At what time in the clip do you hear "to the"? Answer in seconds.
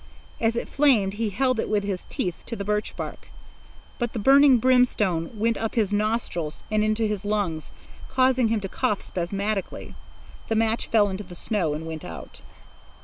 2.47-2.63